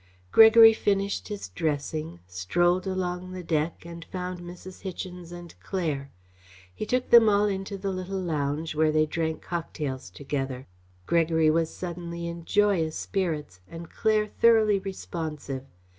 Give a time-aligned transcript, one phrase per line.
[0.31, 4.81] Gregory finished his dressing, strolled along the deck, and found Mrs.
[4.81, 6.09] Hichens and Claire.
[6.73, 10.65] He took them all into the little lounge where they drank cocktails together.
[11.05, 15.65] Gregory was suddenly in joyous spirits, and Claire thoroughly responsive.